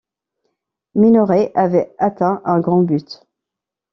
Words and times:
Minoret 0.95 1.51
avait 1.53 1.93
atteint 1.99 2.41
un 2.45 2.59
grand 2.59 2.81
but. 2.81 3.23